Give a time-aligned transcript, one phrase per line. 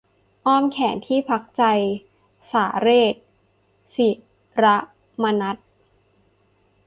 [0.45, 1.63] อ้อมแขนที่พักใจ-
[2.51, 3.15] สาเรศ
[3.95, 4.09] ศิ
[4.63, 4.77] ระ
[5.21, 5.57] มนัส